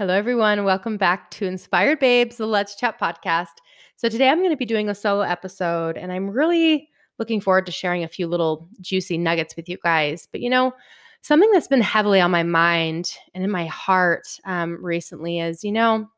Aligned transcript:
Hello, 0.00 0.14
everyone. 0.14 0.64
Welcome 0.64 0.96
back 0.96 1.30
to 1.32 1.44
Inspired 1.44 1.98
Babes, 1.98 2.38
the 2.38 2.46
Let's 2.46 2.74
Chat 2.74 2.98
podcast. 2.98 3.58
So, 3.96 4.08
today 4.08 4.30
I'm 4.30 4.38
going 4.38 4.48
to 4.48 4.56
be 4.56 4.64
doing 4.64 4.88
a 4.88 4.94
solo 4.94 5.20
episode, 5.20 5.98
and 5.98 6.10
I'm 6.10 6.30
really 6.30 6.88
looking 7.18 7.38
forward 7.38 7.66
to 7.66 7.72
sharing 7.72 8.02
a 8.02 8.08
few 8.08 8.26
little 8.26 8.66
juicy 8.80 9.18
nuggets 9.18 9.56
with 9.56 9.68
you 9.68 9.76
guys. 9.84 10.26
But, 10.32 10.40
you 10.40 10.48
know, 10.48 10.72
something 11.20 11.50
that's 11.52 11.68
been 11.68 11.82
heavily 11.82 12.18
on 12.18 12.30
my 12.30 12.42
mind 12.42 13.14
and 13.34 13.44
in 13.44 13.50
my 13.50 13.66
heart 13.66 14.26
um, 14.46 14.82
recently 14.82 15.38
is, 15.38 15.62
you 15.62 15.72
know, 15.72 16.08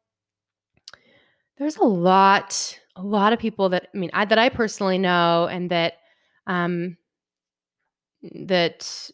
there's 1.59 1.79
a 1.79 1.85
lot, 1.85 2.79
a 2.95 3.03
lot 3.03 3.33
of 3.33 3.41
people 3.41 3.69
that 3.71 3.89
I 3.93 3.99
mean, 3.99 4.11
I, 4.13 4.27
that 4.27 4.39
I 4.39 4.49
personally 4.49 4.99
know, 4.99 5.49
and 5.51 5.69
that, 5.73 5.95
um, 6.47 6.97
that 8.23 9.11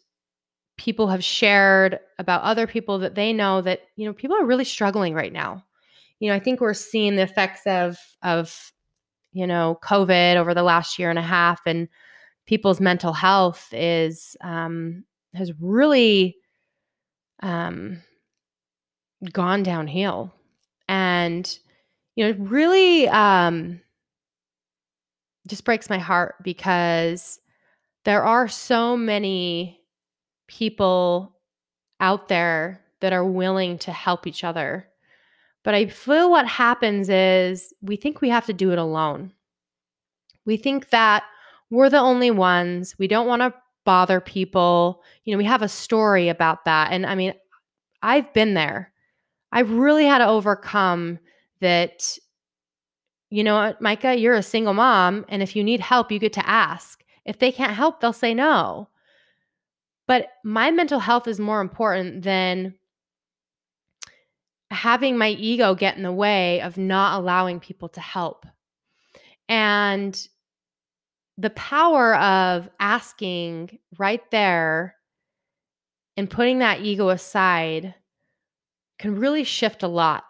people 0.79 1.09
have 1.09 1.23
shared 1.23 1.99
about 2.17 2.41
other 2.41 2.65
people 2.65 2.99
that 2.99 3.13
they 3.13 3.33
know 3.33 3.61
that 3.61 3.81
you 3.97 4.05
know 4.05 4.13
people 4.13 4.35
are 4.37 4.45
really 4.45 4.63
struggling 4.63 5.13
right 5.13 5.33
now. 5.33 5.63
You 6.19 6.29
know 6.29 6.35
i 6.35 6.39
think 6.39 6.59
we're 6.59 6.73
seeing 6.73 7.15
the 7.15 7.21
effects 7.21 7.61
of 7.65 7.97
of 8.23 8.73
you 9.31 9.47
know 9.47 9.79
covid 9.83 10.35
over 10.35 10.53
the 10.53 10.63
last 10.63 10.99
year 10.99 11.09
and 11.09 11.19
a 11.19 11.21
half 11.21 11.61
and 11.65 11.87
people's 12.45 12.81
mental 12.81 13.13
health 13.13 13.69
is 13.71 14.35
um 14.41 15.05
has 15.33 15.51
really 15.61 16.35
um 17.41 18.01
gone 19.31 19.63
downhill. 19.63 20.33
And 20.87 21.59
you 22.15 22.23
know 22.25 22.31
it 22.31 22.39
really 22.39 23.07
um 23.09 23.81
just 25.47 25.63
breaks 25.63 25.89
my 25.89 25.97
heart 25.97 26.35
because 26.43 27.39
there 28.05 28.23
are 28.23 28.47
so 28.47 28.97
many 28.97 29.78
people 30.49 31.35
out 31.99 32.27
there 32.27 32.81
that 32.99 33.13
are 33.13 33.25
willing 33.25 33.77
to 33.77 33.91
help 33.91 34.27
each 34.27 34.43
other. 34.43 34.87
But 35.63 35.75
I 35.75 35.85
feel 35.85 36.29
what 36.29 36.47
happens 36.47 37.09
is 37.09 37.73
we 37.81 37.95
think 37.95 38.19
we 38.19 38.29
have 38.29 38.45
to 38.47 38.53
do 38.53 38.71
it 38.71 38.79
alone. 38.79 39.31
We 40.45 40.57
think 40.57 40.89
that 40.89 41.23
we're 41.69 41.89
the 41.89 41.99
only 41.99 42.31
ones. 42.31 42.97
We 42.97 43.07
don't 43.07 43.27
want 43.27 43.41
to 43.41 43.53
bother 43.85 44.19
people. 44.19 45.03
You 45.23 45.33
know, 45.33 45.37
we 45.37 45.45
have 45.45 45.61
a 45.61 45.69
story 45.69 46.29
about 46.29 46.65
that. 46.65 46.91
And 46.91 47.05
I 47.05 47.15
mean, 47.15 47.33
I've 48.01 48.33
been 48.33 48.53
there. 48.55 48.91
I've 49.51 49.71
really 49.71 50.05
had 50.05 50.19
to 50.19 50.27
overcome 50.27 51.19
that. 51.61 52.17
You 53.29 53.43
know 53.43 53.55
what, 53.55 53.81
Micah, 53.81 54.15
you're 54.15 54.33
a 54.33 54.41
single 54.41 54.73
mom. 54.73 55.25
And 55.29 55.43
if 55.43 55.55
you 55.55 55.63
need 55.63 55.81
help, 55.81 56.11
you 56.11 56.17
get 56.17 56.33
to 56.33 56.49
ask. 56.49 57.03
If 57.25 57.37
they 57.37 57.51
can't 57.51 57.73
help, 57.73 58.01
they'll 58.01 58.13
say 58.13 58.33
no. 58.33 58.88
But 60.09 60.29
my 60.43 60.71
mental 60.71 60.99
health 60.99 61.27
is 61.27 61.39
more 61.39 61.61
important 61.61 62.23
than 62.23 62.73
having 64.71 65.19
my 65.19 65.29
ego 65.29 65.75
get 65.75 65.97
in 65.97 66.01
the 66.01 66.11
way 66.11 66.61
of 66.61 66.79
not 66.79 67.21
allowing 67.21 67.59
people 67.59 67.89
to 67.89 68.01
help. 68.01 68.47
And 69.49 70.19
the 71.37 71.51
power 71.51 72.15
of 72.15 72.67
asking 72.79 73.77
right 73.99 74.23
there 74.31 74.95
and 76.17 76.27
putting 76.27 76.57
that 76.57 76.81
ego 76.81 77.09
aside 77.09 77.93
can 78.97 79.15
really 79.15 79.43
shift 79.43 79.83
a 79.83 79.87
lot. 79.87 80.23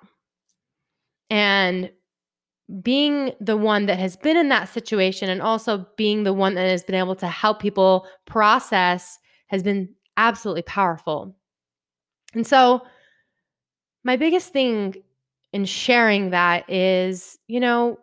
And 1.30 1.89
being 2.83 3.31
the 3.39 3.55
one 3.55 3.85
that 3.85 3.97
has 3.97 4.17
been 4.17 4.35
in 4.35 4.50
that 4.50 4.67
situation 4.67 5.30
and 5.30 5.41
also 5.41 5.88
being 5.95 6.23
the 6.23 6.33
one 6.33 6.55
that 6.55 6.67
has 6.67 6.83
been 6.83 6.95
able 6.95 7.16
to 7.16 7.27
help 7.27 7.61
people 7.61 8.05
process 8.25 9.17
has 9.50 9.64
been 9.64 9.89
absolutely 10.17 10.61
powerful. 10.64 11.36
And 12.33 12.45
so, 12.45 12.81
my 14.03 14.16
biggest 14.16 14.53
thing 14.53 14.96
in 15.51 15.66
sharing 15.66 16.29
that 16.29 16.69
is, 16.69 17.38
you 17.47 17.59
know, 17.59 18.00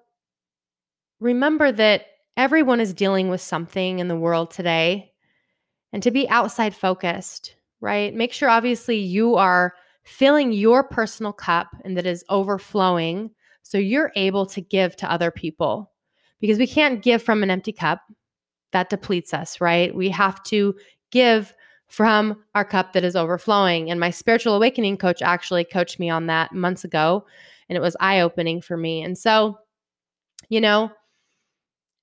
remember 1.21 1.73
that 1.73 2.07
everyone 2.37 2.81
is 2.81 2.93
dealing 2.93 3.29
with 3.31 3.41
something 3.41 3.99
in 3.99 4.09
the 4.09 4.17
world 4.17 4.51
today 4.51 5.13
and 5.93 6.03
to 6.03 6.11
be 6.11 6.29
outside 6.29 6.75
focused, 6.75 7.57
right? 7.81 8.15
Make 8.15 8.33
sure, 8.33 8.51
obviously, 8.51 8.99
you 8.99 9.37
are 9.37 9.75
filling 10.05 10.53
your 10.53 10.85
personal 10.85 11.33
cup 11.33 11.69
and 11.85 11.97
that 11.97 12.07
is 12.07 12.25
overflowing 12.29 13.31
so 13.63 13.79
you're 13.79 14.13
able 14.15 14.47
to 14.47 14.61
give 14.61 14.95
to 14.97 15.11
other 15.11 15.33
people 15.33 15.91
because 16.41 16.59
we 16.59 16.67
can't 16.67 17.03
give 17.03 17.23
from 17.23 17.43
an 17.43 17.51
empty 17.51 17.73
cup 17.73 18.01
that 18.73 18.91
depletes 18.91 19.35
us, 19.35 19.61
right? 19.61 19.95
We 19.95 20.11
have 20.11 20.43
to 20.45 20.75
give 21.11 21.55
from 21.89 22.43
our 22.55 22.65
cup 22.65 22.93
that 22.93 23.05
is 23.05 23.17
overflowing. 23.17 23.91
And 23.91 24.01
my 24.01 24.11
spiritual 24.11 24.55
awakening 24.55 24.97
coach 24.97 25.23
actually 25.23 25.65
coached 25.65 25.99
me 25.99 26.11
on 26.11 26.27
that 26.27 26.53
months 26.53 26.85
ago, 26.85 27.25
and 27.69 27.77
it 27.77 27.81
was 27.81 27.97
eye 28.01 28.21
opening 28.21 28.61
for 28.61 28.77
me. 28.77 29.03
And 29.03 29.17
so, 29.17 29.59
you 30.49 30.61
know, 30.61 30.91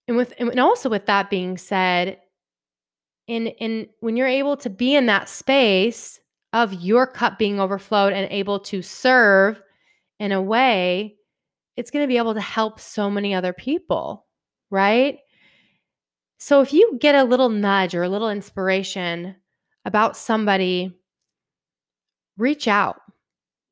and 0.07 0.17
with 0.17 0.33
and 0.37 0.59
also 0.59 0.89
with 0.89 1.05
that 1.05 1.29
being 1.29 1.57
said, 1.57 2.19
in 3.27 3.47
in 3.47 3.87
when 3.99 4.17
you're 4.17 4.27
able 4.27 4.57
to 4.57 4.69
be 4.69 4.95
in 4.95 5.05
that 5.07 5.29
space 5.29 6.19
of 6.51 6.73
your 6.73 7.07
cup 7.07 7.39
being 7.39 7.59
overflowed 7.59 8.13
and 8.13 8.31
able 8.31 8.59
to 8.59 8.81
serve 8.81 9.61
in 10.19 10.31
a 10.31 10.41
way, 10.41 11.15
it's 11.75 11.91
going 11.91 12.03
to 12.03 12.07
be 12.07 12.17
able 12.17 12.33
to 12.33 12.41
help 12.41 12.79
so 12.79 13.09
many 13.09 13.33
other 13.33 13.53
people, 13.53 14.25
right? 14.69 15.19
So 16.43 16.59
if 16.59 16.73
you 16.73 16.97
get 16.99 17.15
a 17.15 17.23
little 17.23 17.47
nudge 17.47 17.95
or 17.95 18.03
a 18.03 18.09
little 18.09 18.29
inspiration 18.29 19.37
about 19.85 20.17
somebody, 20.17 20.91
reach 22.37 22.67
out. 22.67 22.99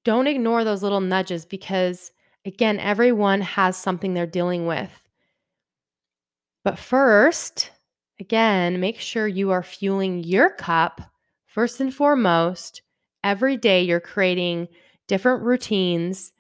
Don't 0.06 0.26
ignore 0.26 0.64
those 0.64 0.82
little 0.82 1.02
nudges 1.02 1.44
because, 1.44 2.14
again, 2.46 2.80
everyone 2.80 3.42
has 3.42 3.76
something 3.76 4.14
they're 4.14 4.26
dealing 4.26 4.68
with. 4.68 4.90
But 6.64 6.80
first, 6.80 7.72
again, 8.22 8.80
make 8.80 9.02
sure 9.02 9.28
you 9.28 9.52
are 9.52 9.64
fueling 9.64 10.24
your 10.24 10.50
cup 10.50 11.02
first 11.48 11.82
and 11.82 11.94
foremost. 11.94 12.84
Every 13.22 13.58
day, 13.58 13.82
you're 13.82 14.00
creating 14.00 14.70
different 15.10 15.44
routines. 15.44 16.32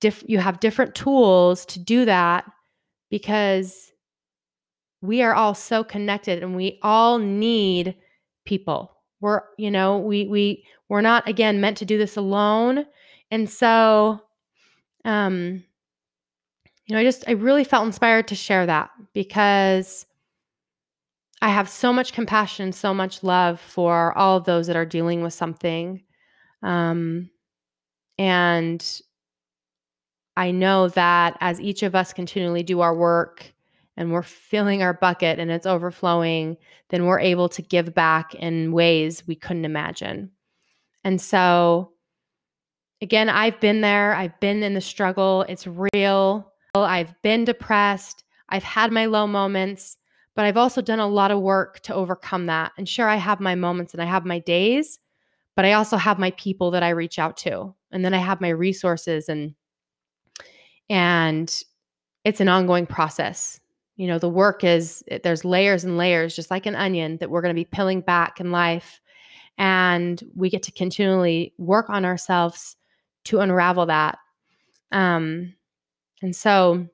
Diff- 0.00 0.24
you 0.26 0.38
have 0.38 0.60
different 0.60 0.94
tools 0.94 1.66
to 1.66 1.80
do 1.80 2.06
that 2.06 2.50
because 3.10 3.90
we 5.04 5.22
are 5.22 5.34
all 5.34 5.54
so 5.54 5.84
connected 5.84 6.42
and 6.42 6.56
we 6.56 6.78
all 6.82 7.18
need 7.18 7.94
people. 8.46 8.96
We're, 9.20 9.42
you 9.58 9.70
know, 9.70 9.98
we 9.98 10.26
we 10.26 10.64
we're 10.88 11.02
not 11.02 11.28
again 11.28 11.60
meant 11.60 11.76
to 11.78 11.84
do 11.84 11.98
this 11.98 12.16
alone. 12.16 12.86
And 13.30 13.48
so 13.48 14.20
um 15.04 15.62
you 16.86 16.94
know, 16.94 17.00
I 17.00 17.04
just 17.04 17.24
I 17.28 17.32
really 17.32 17.64
felt 17.64 17.86
inspired 17.86 18.28
to 18.28 18.34
share 18.34 18.66
that 18.66 18.90
because 19.12 20.06
I 21.42 21.48
have 21.48 21.68
so 21.68 21.92
much 21.92 22.14
compassion, 22.14 22.72
so 22.72 22.94
much 22.94 23.22
love 23.22 23.60
for 23.60 24.16
all 24.16 24.38
of 24.38 24.44
those 24.44 24.66
that 24.66 24.76
are 24.76 24.86
dealing 24.86 25.22
with 25.22 25.34
something. 25.34 26.02
Um 26.62 27.30
and 28.18 29.00
I 30.36 30.50
know 30.50 30.88
that 30.88 31.36
as 31.40 31.60
each 31.60 31.82
of 31.82 31.94
us 31.94 32.12
continually 32.12 32.62
do 32.62 32.80
our 32.80 32.94
work 32.94 33.53
and 33.96 34.12
we're 34.12 34.22
filling 34.22 34.82
our 34.82 34.94
bucket 34.94 35.38
and 35.38 35.50
it's 35.50 35.66
overflowing, 35.66 36.56
then 36.90 37.06
we're 37.06 37.20
able 37.20 37.48
to 37.50 37.62
give 37.62 37.94
back 37.94 38.34
in 38.34 38.72
ways 38.72 39.26
we 39.26 39.36
couldn't 39.36 39.64
imagine. 39.64 40.30
And 41.04 41.20
so, 41.20 41.92
again, 43.00 43.28
I've 43.28 43.60
been 43.60 43.80
there, 43.80 44.14
I've 44.14 44.38
been 44.40 44.62
in 44.62 44.74
the 44.74 44.80
struggle, 44.80 45.42
it's 45.48 45.66
real. 45.66 46.52
I've 46.74 47.14
been 47.22 47.44
depressed, 47.44 48.24
I've 48.48 48.64
had 48.64 48.90
my 48.90 49.06
low 49.06 49.28
moments, 49.28 49.96
but 50.34 50.44
I've 50.44 50.56
also 50.56 50.82
done 50.82 50.98
a 50.98 51.06
lot 51.06 51.30
of 51.30 51.40
work 51.40 51.80
to 51.80 51.94
overcome 51.94 52.46
that. 52.46 52.72
And 52.76 52.88
sure, 52.88 53.08
I 53.08 53.16
have 53.16 53.38
my 53.38 53.54
moments 53.54 53.92
and 53.92 54.02
I 54.02 54.06
have 54.06 54.24
my 54.24 54.40
days, 54.40 54.98
but 55.54 55.64
I 55.64 55.74
also 55.74 55.96
have 55.96 56.18
my 56.18 56.32
people 56.32 56.72
that 56.72 56.82
I 56.82 56.88
reach 56.90 57.18
out 57.18 57.36
to. 57.38 57.74
And 57.92 58.04
then 58.04 58.12
I 58.12 58.18
have 58.18 58.40
my 58.40 58.48
resources 58.48 59.28
and 59.28 59.54
and 60.90 61.62
it's 62.24 62.40
an 62.40 62.48
ongoing 62.48 62.86
process 62.86 63.60
you 63.96 64.06
know 64.06 64.18
the 64.18 64.28
work 64.28 64.64
is 64.64 65.04
there's 65.22 65.44
layers 65.44 65.84
and 65.84 65.96
layers 65.96 66.36
just 66.36 66.50
like 66.50 66.66
an 66.66 66.74
onion 66.74 67.16
that 67.18 67.30
we're 67.30 67.42
going 67.42 67.54
to 67.54 67.60
be 67.60 67.64
peeling 67.64 68.00
back 68.00 68.40
in 68.40 68.50
life 68.50 69.00
and 69.56 70.22
we 70.34 70.50
get 70.50 70.62
to 70.64 70.72
continually 70.72 71.54
work 71.58 71.88
on 71.88 72.04
ourselves 72.04 72.76
to 73.24 73.40
unravel 73.40 73.86
that. 73.86 74.18
Um 74.92 75.54
and 76.22 76.34
so 76.34 76.86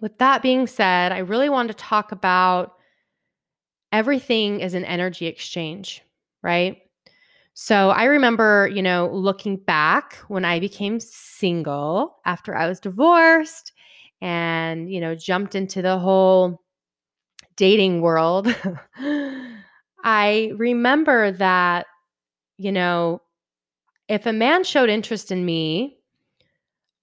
with 0.00 0.18
that 0.18 0.42
being 0.42 0.66
said 0.66 1.10
i 1.10 1.18
really 1.18 1.48
want 1.48 1.68
to 1.68 1.74
talk 1.74 2.12
about 2.12 2.74
everything 3.92 4.60
is 4.60 4.74
an 4.74 4.84
energy 4.84 5.26
exchange 5.26 6.02
right? 6.46 6.78
So 7.54 7.90
I 7.90 8.04
remember, 8.04 8.70
you 8.72 8.82
know, 8.82 9.10
looking 9.12 9.56
back 9.56 10.16
when 10.28 10.44
I 10.44 10.60
became 10.60 11.00
single 11.00 12.18
after 12.24 12.54
I 12.54 12.68
was 12.68 12.78
divorced 12.78 13.72
and, 14.20 14.90
you 14.92 15.00
know, 15.00 15.14
jumped 15.14 15.54
into 15.54 15.82
the 15.82 15.98
whole 15.98 16.62
dating 17.56 18.00
world, 18.02 18.54
I 20.04 20.52
remember 20.56 21.32
that, 21.32 21.86
you 22.58 22.72
know, 22.72 23.22
if 24.08 24.26
a 24.26 24.32
man 24.34 24.64
showed 24.64 24.90
interest 24.90 25.32
in 25.32 25.44
me, 25.44 25.98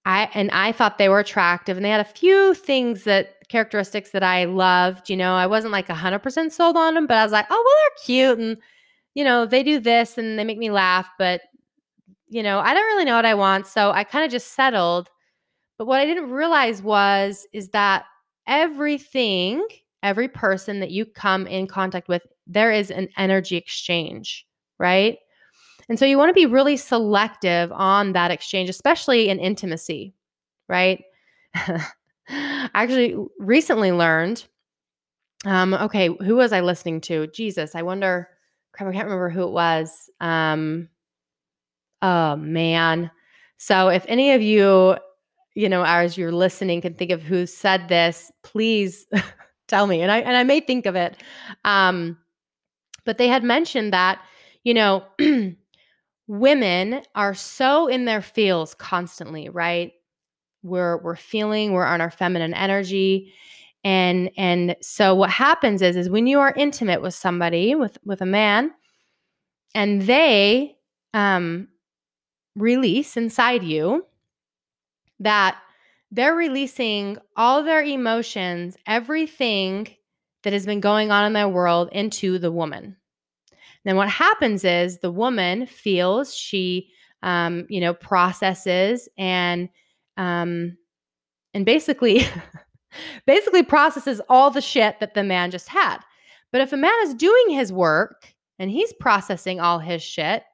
I 0.06 0.28
and 0.34 0.50
I 0.50 0.72
thought 0.72 0.98
they 0.98 1.08
were 1.08 1.20
attractive 1.20 1.76
and 1.76 1.84
they 1.84 1.90
had 1.90 2.00
a 2.00 2.04
few 2.04 2.54
things 2.54 3.04
that 3.04 3.48
characteristics 3.48 4.10
that 4.10 4.22
I 4.22 4.44
loved, 4.44 5.08
you 5.08 5.16
know, 5.16 5.34
I 5.34 5.46
wasn't 5.46 5.72
like 5.72 5.88
100% 5.88 6.52
sold 6.52 6.76
on 6.76 6.94
them, 6.94 7.06
but 7.06 7.16
I 7.16 7.22
was 7.22 7.32
like, 7.32 7.46
"Oh, 7.50 7.62
well, 7.64 7.74
they're 7.80 8.04
cute 8.04 8.38
and 8.38 8.56
you 9.14 9.24
know, 9.24 9.46
they 9.46 9.62
do 9.62 9.80
this 9.80 10.18
and 10.18 10.38
they 10.38 10.44
make 10.44 10.58
me 10.58 10.70
laugh, 10.70 11.08
but 11.18 11.42
you 12.28 12.42
know, 12.42 12.60
I 12.60 12.74
don't 12.74 12.86
really 12.86 13.04
know 13.06 13.16
what 13.16 13.26
I 13.26 13.34
want." 13.34 13.66
So 13.68 13.92
I 13.92 14.04
kind 14.04 14.24
of 14.24 14.30
just 14.32 14.52
settled. 14.54 15.10
But 15.78 15.86
what 15.86 16.00
I 16.00 16.06
didn't 16.06 16.30
realize 16.30 16.82
was 16.82 17.46
is 17.52 17.70
that 17.70 18.04
everything, 18.46 19.66
every 20.02 20.28
person 20.28 20.80
that 20.80 20.90
you 20.90 21.04
come 21.04 21.46
in 21.46 21.66
contact 21.66 22.08
with, 22.08 22.22
there 22.46 22.72
is 22.72 22.90
an 22.90 23.08
energy 23.16 23.56
exchange, 23.56 24.46
right? 24.78 25.18
And 25.88 25.98
so 25.98 26.04
you 26.04 26.16
want 26.16 26.30
to 26.30 26.34
be 26.34 26.46
really 26.46 26.76
selective 26.76 27.70
on 27.72 28.12
that 28.12 28.30
exchange, 28.30 28.68
especially 28.70 29.28
in 29.28 29.38
intimacy, 29.38 30.14
right? 30.68 31.02
I 31.54 32.70
actually 32.74 33.16
recently 33.38 33.92
learned 33.92 34.46
um, 35.44 35.74
okay, 35.74 36.08
who 36.24 36.36
was 36.36 36.52
I 36.52 36.60
listening 36.60 37.00
to? 37.02 37.26
Jesus, 37.28 37.74
I 37.74 37.82
wonder, 37.82 38.28
crap, 38.72 38.88
I 38.88 38.92
can't 38.92 39.04
remember 39.04 39.28
who 39.28 39.42
it 39.42 39.52
was. 39.52 40.10
Um, 40.20 40.88
oh 42.02 42.36
man. 42.36 43.10
So 43.58 43.88
if 43.88 44.04
any 44.08 44.32
of 44.32 44.42
you, 44.42 44.96
you 45.54 45.68
know, 45.68 45.84
as 45.84 46.18
you're 46.18 46.32
listening 46.32 46.80
can 46.80 46.94
think 46.94 47.10
of 47.10 47.22
who 47.22 47.46
said 47.46 47.88
this, 47.88 48.32
please 48.42 49.06
tell 49.68 49.86
me. 49.86 50.02
And 50.02 50.10
I 50.10 50.18
and 50.18 50.36
I 50.36 50.42
may 50.42 50.60
think 50.60 50.86
of 50.86 50.96
it. 50.96 51.16
Um, 51.64 52.18
but 53.04 53.18
they 53.18 53.28
had 53.28 53.44
mentioned 53.44 53.92
that, 53.92 54.20
you 54.64 54.74
know, 54.74 55.04
women 56.26 57.02
are 57.14 57.34
so 57.34 57.86
in 57.86 58.04
their 58.04 58.22
feels 58.22 58.74
constantly, 58.74 59.48
right? 59.48 59.92
We're 60.62 60.98
we're 61.02 61.16
feeling, 61.16 61.72
we're 61.72 61.84
on 61.84 62.00
our 62.00 62.10
feminine 62.10 62.54
energy. 62.54 63.32
And 63.84 64.30
and 64.36 64.76
so 64.80 65.14
what 65.14 65.30
happens 65.30 65.82
is 65.82 65.94
is 65.96 66.08
when 66.08 66.26
you 66.26 66.40
are 66.40 66.54
intimate 66.56 67.02
with 67.02 67.14
somebody, 67.14 67.74
with 67.74 67.98
with 68.04 68.22
a 68.22 68.26
man, 68.26 68.72
and 69.74 70.02
they 70.02 70.76
um 71.12 71.68
release 72.56 73.16
inside 73.16 73.62
you 73.62 74.04
that 75.20 75.58
they're 76.10 76.34
releasing 76.34 77.18
all 77.36 77.62
their 77.62 77.82
emotions, 77.82 78.76
everything 78.86 79.88
that 80.44 80.52
has 80.52 80.66
been 80.66 80.80
going 80.80 81.10
on 81.10 81.24
in 81.24 81.32
their 81.32 81.48
world 81.48 81.88
into 81.92 82.38
the 82.38 82.52
woman. 82.52 82.96
Then 83.84 83.96
what 83.96 84.08
happens 84.08 84.64
is 84.64 84.98
the 84.98 85.10
woman 85.10 85.66
feels 85.66 86.34
she, 86.34 86.90
um, 87.22 87.66
you 87.68 87.80
know, 87.80 87.94
processes 87.94 89.08
and 89.18 89.68
um, 90.16 90.76
and 91.52 91.66
basically, 91.66 92.26
basically 93.26 93.62
processes 93.62 94.20
all 94.28 94.50
the 94.50 94.60
shit 94.60 95.00
that 95.00 95.14
the 95.14 95.24
man 95.24 95.50
just 95.50 95.68
had. 95.68 95.98
But 96.52 96.60
if 96.60 96.72
a 96.72 96.76
man 96.76 96.94
is 97.02 97.14
doing 97.14 97.50
his 97.50 97.72
work 97.72 98.32
and 98.58 98.70
he's 98.70 98.92
processing 99.00 99.60
all 99.60 99.80
his 99.80 100.02
shit, 100.02 100.44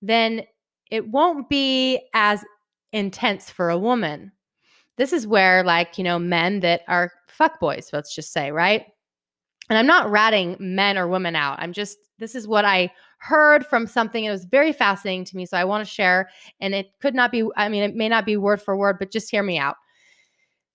then 0.00 0.42
it 0.90 1.08
won't 1.08 1.48
be 1.48 2.00
as 2.14 2.44
intense 2.94 3.50
for 3.50 3.68
a 3.68 3.78
woman. 3.78 4.32
This 4.96 5.12
is 5.12 5.26
where, 5.26 5.64
like, 5.64 5.98
you 5.98 6.04
know, 6.04 6.18
men 6.18 6.60
that 6.60 6.82
are 6.88 7.12
fuck 7.28 7.58
boys, 7.60 7.90
let's 7.92 8.14
just 8.14 8.32
say, 8.32 8.52
right? 8.52 8.86
And 9.68 9.76
I'm 9.76 9.86
not 9.86 10.10
ratting 10.10 10.56
men 10.60 10.96
or 10.96 11.08
women 11.08 11.34
out. 11.34 11.58
I'm 11.58 11.72
just, 11.72 11.98
this 12.18 12.34
is 12.34 12.46
what 12.46 12.64
I 12.64 12.92
heard 13.18 13.66
from 13.66 13.86
something. 13.86 14.24
It 14.24 14.30
was 14.30 14.44
very 14.44 14.72
fascinating 14.72 15.24
to 15.24 15.36
me. 15.36 15.46
So 15.46 15.56
I 15.56 15.64
want 15.64 15.84
to 15.84 15.92
share. 15.92 16.30
And 16.60 16.74
it 16.74 16.90
could 17.00 17.14
not 17.14 17.32
be, 17.32 17.44
I 17.56 17.68
mean, 17.68 17.82
it 17.82 17.96
may 17.96 18.08
not 18.08 18.24
be 18.24 18.36
word 18.36 18.62
for 18.62 18.76
word, 18.76 18.98
but 18.98 19.10
just 19.10 19.30
hear 19.30 19.42
me 19.42 19.58
out. 19.58 19.76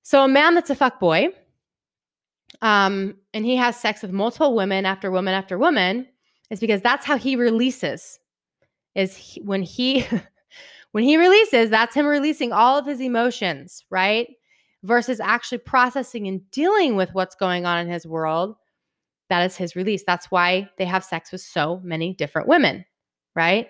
So 0.03 0.23
a 0.23 0.27
man 0.27 0.55
that's 0.55 0.71
a 0.71 0.75
fuck 0.75 0.99
boy, 0.99 1.29
um, 2.61 3.15
and 3.33 3.45
he 3.45 3.55
has 3.55 3.79
sex 3.79 4.01
with 4.01 4.11
multiple 4.11 4.55
women 4.55 4.85
after 4.85 5.11
woman 5.11 5.35
after 5.35 5.57
woman, 5.57 6.07
is 6.49 6.59
because 6.59 6.81
that's 6.81 7.05
how 7.05 7.17
he 7.17 7.35
releases. 7.35 8.19
Is 8.95 9.15
he, 9.15 9.41
when 9.41 9.61
he 9.61 10.05
when 10.91 11.03
he 11.03 11.17
releases, 11.17 11.69
that's 11.69 11.95
him 11.95 12.05
releasing 12.05 12.51
all 12.51 12.77
of 12.77 12.85
his 12.85 12.99
emotions, 12.99 13.83
right? 13.89 14.27
Versus 14.83 15.19
actually 15.19 15.59
processing 15.59 16.27
and 16.27 16.49
dealing 16.51 16.95
with 16.95 17.13
what's 17.13 17.35
going 17.35 17.65
on 17.65 17.79
in 17.79 17.91
his 17.91 18.07
world 18.07 18.55
that 19.29 19.45
is 19.45 19.55
his 19.55 19.75
release. 19.75 20.03
That's 20.05 20.29
why 20.31 20.69
they 20.77 20.85
have 20.85 21.03
sex 21.03 21.31
with 21.31 21.41
so 21.41 21.79
many 21.83 22.13
different 22.13 22.47
women, 22.47 22.85
right? 23.35 23.69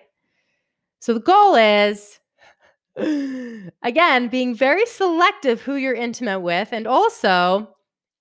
So 1.00 1.13
the 1.13 1.19
goal 1.19 1.56
is 1.56 2.19
again 3.83 4.27
being 4.30 4.56
very 4.56 4.86
selective 4.86 5.62
who 5.62 5.75
you're 5.75 5.94
intimate 5.94 6.39
with 6.39 6.69
and 6.72 6.88
also 6.88 7.75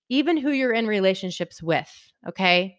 even 0.09 0.37
who 0.37 0.51
you're 0.51 0.73
in 0.73 0.87
relationships 0.87 1.63
with, 1.63 1.91
okay? 2.29 2.79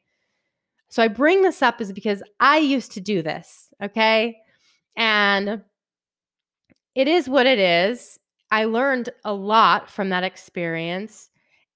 So 0.90 1.04
I 1.04 1.08
bring 1.08 1.42
this 1.42 1.62
up 1.62 1.80
is 1.80 1.94
because 1.94 2.24
I 2.40 2.58
used 2.58 2.94
to 2.94 3.02
do 3.02 3.22
this, 3.22 3.70
okay? 3.82 4.38
And 4.98 5.62
it 7.00 7.08
is 7.08 7.30
what 7.30 7.46
it 7.46 7.60
is. 7.60 8.20
I 8.52 8.66
learned 8.66 9.10
a 9.24 9.34
lot 9.34 9.90
from 9.90 10.10
that 10.10 10.26
experience 10.26 11.30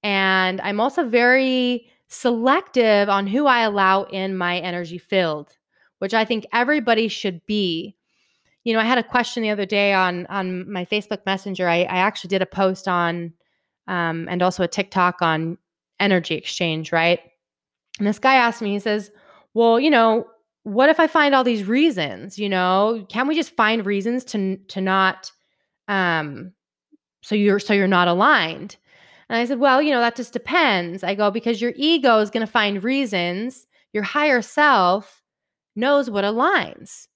and 0.03 0.59
I'm 0.59 0.81
also 0.81 1.07
very 1.07 1.87
selective 2.09 3.07
on 3.07 3.25
who 3.25 3.45
I 3.45 3.61
allow 3.61 4.03
in 4.03 4.35
my 4.35 4.59
energy 4.59 4.97
field, 4.97 5.55
which 5.99 6.13
I 6.13 6.25
think 6.25 6.45
everybody 6.51 7.07
should 7.07 7.45
be. 7.45 7.95
You 8.65 8.73
know, 8.73 8.81
I 8.81 8.83
had 8.83 8.97
a 8.97 9.03
question 9.03 9.43
the 9.43 9.49
other 9.49 9.65
day 9.65 9.93
on 9.93 10.25
on 10.25 10.69
my 10.69 10.83
Facebook 10.83 11.25
Messenger. 11.25 11.69
I, 11.69 11.83
I 11.83 11.99
actually 11.99 12.27
did 12.27 12.41
a 12.41 12.45
post 12.45 12.89
on 12.89 13.31
um, 13.87 14.27
and 14.29 14.41
also 14.41 14.63
a 14.63 14.67
TikTok 14.67 15.21
on 15.21 15.57
energy 16.01 16.35
exchange, 16.35 16.91
right? 16.91 17.21
And 17.97 18.05
this 18.05 18.19
guy 18.19 18.35
asked 18.35 18.61
me, 18.61 18.73
he 18.73 18.79
says, 18.79 19.09
Well, 19.53 19.79
you 19.79 19.89
know, 19.89 20.27
what 20.63 20.89
if 20.89 20.99
I 20.99 21.07
find 21.07 21.35
all 21.35 21.43
these 21.43 21.65
reasons? 21.65 22.39
You 22.39 22.49
know, 22.49 23.05
can 23.09 23.27
we 23.27 23.35
just 23.35 23.55
find 23.55 23.85
reasons 23.85 24.23
to 24.25 24.57
to 24.69 24.81
not 24.81 25.31
um 25.87 26.53
so 27.21 27.35
you're 27.35 27.59
so 27.59 27.73
you're 27.73 27.87
not 27.87 28.07
aligned? 28.07 28.77
And 29.29 29.37
I 29.37 29.45
said, 29.45 29.59
Well, 29.59 29.81
you 29.81 29.91
know, 29.91 29.99
that 29.99 30.15
just 30.15 30.33
depends. 30.33 31.03
I 31.03 31.15
go, 31.15 31.31
Because 31.31 31.61
your 31.61 31.73
ego 31.75 32.19
is 32.19 32.29
going 32.29 32.45
to 32.45 32.51
find 32.51 32.83
reasons. 32.83 33.67
Your 33.93 34.03
higher 34.03 34.41
self 34.41 35.21
knows 35.75 36.09
what 36.09 36.25
aligns. 36.25 37.07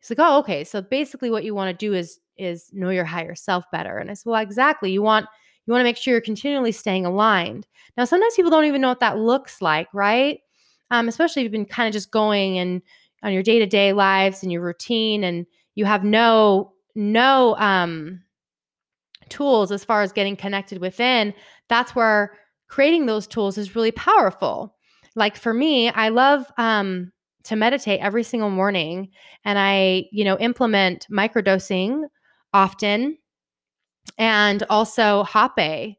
He's 0.00 0.10
like, 0.10 0.18
Oh, 0.20 0.38
okay. 0.40 0.64
So 0.64 0.82
basically, 0.82 1.30
what 1.30 1.44
you 1.44 1.54
want 1.54 1.70
to 1.78 1.86
do 1.86 1.94
is 1.94 2.20
is 2.38 2.70
know 2.72 2.90
your 2.90 3.04
higher 3.04 3.34
self 3.34 3.64
better. 3.72 3.98
And 3.98 4.10
I 4.10 4.14
said, 4.14 4.30
Well, 4.30 4.40
exactly. 4.42 4.92
You 4.92 5.02
want 5.02 5.26
you 5.66 5.72
want 5.72 5.80
to 5.80 5.84
make 5.84 5.96
sure 5.96 6.12
you're 6.14 6.20
continually 6.20 6.72
staying 6.72 7.06
aligned. 7.06 7.66
Now, 7.96 8.04
sometimes 8.04 8.34
people 8.34 8.50
don't 8.50 8.64
even 8.64 8.80
know 8.80 8.88
what 8.88 9.00
that 9.00 9.18
looks 9.18 9.62
like, 9.62 9.88
right? 9.94 10.40
Um, 10.90 11.08
especially 11.08 11.42
if 11.42 11.44
you've 11.44 11.52
been 11.52 11.66
kind 11.66 11.86
of 11.86 11.92
just 11.92 12.10
going 12.10 12.58
and 12.58 12.82
on 13.22 13.32
your 13.32 13.42
day 13.42 13.58
to 13.58 13.66
day 13.66 13.92
lives 13.92 14.42
and 14.42 14.50
your 14.50 14.62
routine, 14.62 15.24
and 15.24 15.46
you 15.74 15.84
have 15.84 16.04
no 16.04 16.72
no 16.94 17.56
um 17.56 18.20
tools 19.28 19.72
as 19.72 19.84
far 19.84 20.02
as 20.02 20.12
getting 20.12 20.36
connected 20.36 20.80
within, 20.80 21.32
that's 21.68 21.94
where 21.94 22.36
creating 22.68 23.06
those 23.06 23.26
tools 23.26 23.56
is 23.58 23.74
really 23.76 23.92
powerful. 23.92 24.76
Like 25.14 25.36
for 25.36 25.54
me, 25.54 25.88
I 25.88 26.08
love 26.08 26.44
um, 26.58 27.12
to 27.44 27.56
meditate 27.56 28.00
every 28.00 28.22
single 28.22 28.50
morning, 28.50 29.10
and 29.44 29.58
I, 29.58 30.04
you 30.12 30.24
know, 30.24 30.38
implement 30.38 31.06
microdosing 31.10 32.02
often, 32.52 33.18
and 34.18 34.62
also 34.70 35.24
Hape. 35.24 35.96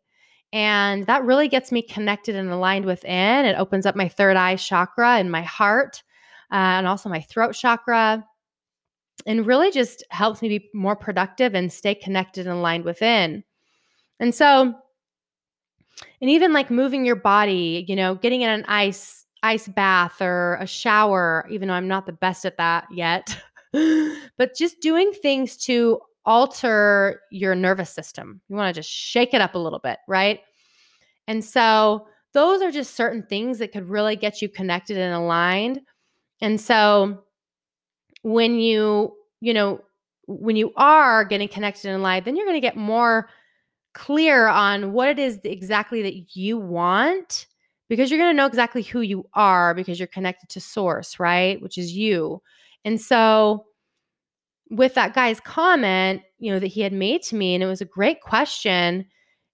And 0.53 1.05
that 1.05 1.23
really 1.23 1.47
gets 1.47 1.71
me 1.71 1.81
connected 1.81 2.35
and 2.35 2.49
aligned 2.49 2.85
within. 2.85 3.45
It 3.45 3.57
opens 3.57 3.85
up 3.85 3.95
my 3.95 4.09
third 4.09 4.35
eye 4.35 4.57
chakra 4.57 5.11
and 5.17 5.31
my 5.31 5.41
heart, 5.41 6.03
uh, 6.51 6.55
and 6.55 6.87
also 6.87 7.07
my 7.09 7.21
throat 7.21 7.53
chakra 7.53 8.25
and 9.25 9.45
really 9.45 9.71
just 9.71 10.03
helps 10.09 10.41
me 10.41 10.49
be 10.49 10.69
more 10.73 10.95
productive 10.95 11.53
and 11.55 11.71
stay 11.71 11.95
connected 11.95 12.47
and 12.47 12.57
aligned 12.57 12.85
within. 12.85 13.43
And 14.19 14.33
so, 14.33 14.73
and 16.21 16.29
even 16.29 16.53
like 16.53 16.69
moving 16.69 17.05
your 17.05 17.15
body, 17.15 17.85
you 17.87 17.95
know, 17.95 18.15
getting 18.15 18.41
in 18.41 18.49
an 18.49 18.65
ice 18.67 19.25
ice 19.43 19.67
bath 19.67 20.21
or 20.21 20.55
a 20.59 20.67
shower, 20.67 21.47
even 21.49 21.67
though 21.67 21.73
I'm 21.73 21.87
not 21.87 22.05
the 22.05 22.13
best 22.13 22.45
at 22.45 22.57
that 22.57 22.87
yet, 22.91 23.35
but 23.73 24.55
just 24.55 24.79
doing 24.81 25.11
things 25.13 25.57
to 25.65 25.99
alter 26.25 27.21
your 27.31 27.55
nervous 27.55 27.89
system. 27.89 28.41
You 28.47 28.55
want 28.55 28.73
to 28.73 28.79
just 28.79 28.89
shake 28.89 29.33
it 29.33 29.41
up 29.41 29.55
a 29.55 29.59
little 29.59 29.79
bit, 29.79 29.99
right? 30.07 30.39
And 31.27 31.43
so, 31.43 32.07
those 32.33 32.61
are 32.61 32.71
just 32.71 32.95
certain 32.95 33.23
things 33.23 33.59
that 33.59 33.73
could 33.73 33.89
really 33.89 34.15
get 34.15 34.41
you 34.41 34.47
connected 34.47 34.97
and 34.97 35.13
aligned. 35.13 35.81
And 36.41 36.59
so, 36.59 37.23
when 38.21 38.59
you, 38.59 39.15
you 39.41 39.53
know, 39.53 39.81
when 40.27 40.55
you 40.55 40.71
are 40.77 41.25
getting 41.25 41.47
connected 41.47 41.89
and 41.89 41.99
aligned, 41.99 42.25
then 42.25 42.35
you're 42.35 42.45
going 42.45 42.55
to 42.55 42.61
get 42.61 42.77
more 42.77 43.29
clear 43.93 44.47
on 44.47 44.93
what 44.93 45.09
it 45.09 45.19
is 45.19 45.39
exactly 45.43 46.01
that 46.01 46.35
you 46.35 46.57
want 46.57 47.47
because 47.89 48.09
you're 48.09 48.19
going 48.19 48.31
to 48.31 48.37
know 48.37 48.45
exactly 48.45 48.83
who 48.83 49.01
you 49.01 49.25
are 49.33 49.73
because 49.73 49.99
you're 49.99 50.07
connected 50.07 50.47
to 50.49 50.61
source, 50.61 51.19
right? 51.19 51.61
Which 51.61 51.77
is 51.77 51.91
you. 51.91 52.41
And 52.85 52.99
so 52.99 53.65
with 54.71 54.93
that 54.95 55.13
guy's 55.13 55.39
comment, 55.41 56.21
you 56.39 56.51
know, 56.51 56.57
that 56.57 56.67
he 56.67 56.81
had 56.81 56.93
made 56.93 57.21
to 57.23 57.35
me, 57.35 57.53
and 57.53 57.61
it 57.61 57.67
was 57.67 57.81
a 57.81 57.85
great 57.85 58.21
question. 58.21 59.05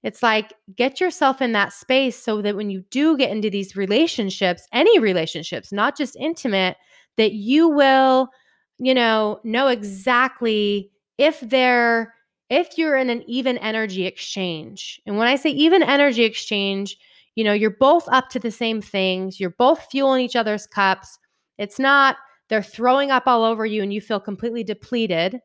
It's 0.03 0.21
like, 0.21 0.53
get 0.75 1.01
yourself 1.01 1.41
in 1.41 1.53
that 1.53 1.73
space 1.73 2.15
so 2.15 2.41
that 2.43 2.55
when 2.55 2.69
you 2.69 2.83
do 2.91 3.17
get 3.17 3.31
into 3.31 3.49
these 3.49 3.75
relationships, 3.75 4.67
any 4.71 4.99
relationships, 4.99 5.71
not 5.71 5.97
just 5.97 6.15
intimate, 6.17 6.77
that 7.17 7.33
you 7.33 7.67
will, 7.67 8.29
you 8.77 8.93
know, 8.93 9.39
know 9.43 9.67
exactly 9.67 10.91
if 11.17 11.39
they're, 11.41 12.13
if 12.51 12.77
you're 12.77 12.95
in 12.95 13.09
an 13.09 13.23
even 13.27 13.57
energy 13.57 14.05
exchange. 14.05 15.01
And 15.07 15.17
when 15.17 15.27
I 15.27 15.35
say 15.35 15.49
even 15.49 15.81
energy 15.81 16.23
exchange, 16.23 16.95
you 17.33 17.43
know, 17.43 17.53
you're 17.53 17.71
both 17.71 18.07
up 18.09 18.29
to 18.29 18.39
the 18.39 18.51
same 18.51 18.81
things, 18.81 19.39
you're 19.39 19.49
both 19.49 19.87
fueling 19.89 20.23
each 20.23 20.35
other's 20.35 20.67
cups. 20.67 21.17
It's 21.57 21.79
not, 21.79 22.17
they're 22.49 22.63
throwing 22.63 23.11
up 23.11 23.23
all 23.25 23.43
over 23.43 23.65
you 23.65 23.83
and 23.83 23.93
you 23.93 24.01
feel 24.01 24.19
completely 24.19 24.63
depleted, 24.63 25.39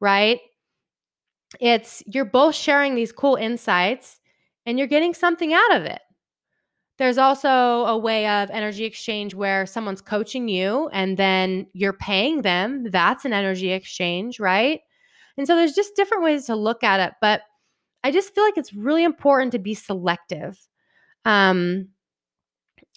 right? 0.00 0.40
It's 1.60 2.02
you're 2.06 2.24
both 2.24 2.54
sharing 2.54 2.94
these 2.94 3.12
cool 3.12 3.36
insights 3.36 4.20
and 4.66 4.78
you're 4.78 4.88
getting 4.88 5.14
something 5.14 5.52
out 5.54 5.76
of 5.76 5.84
it. 5.84 6.00
There's 6.98 7.16
also 7.16 7.48
a 7.48 7.96
way 7.96 8.26
of 8.26 8.50
energy 8.50 8.84
exchange 8.84 9.34
where 9.34 9.66
someone's 9.66 10.02
coaching 10.02 10.48
you 10.48 10.88
and 10.92 11.16
then 11.16 11.66
you're 11.72 11.92
paying 11.92 12.42
them. 12.42 12.90
That's 12.90 13.24
an 13.24 13.32
energy 13.32 13.70
exchange, 13.70 14.40
right? 14.40 14.80
And 15.36 15.46
so 15.46 15.54
there's 15.54 15.74
just 15.74 15.94
different 15.94 16.24
ways 16.24 16.46
to 16.46 16.56
look 16.56 16.82
at 16.82 16.98
it. 16.98 17.14
But 17.20 17.42
I 18.02 18.10
just 18.10 18.34
feel 18.34 18.42
like 18.42 18.58
it's 18.58 18.74
really 18.74 19.04
important 19.04 19.52
to 19.52 19.60
be 19.60 19.74
selective. 19.74 20.58
Um, 21.24 21.88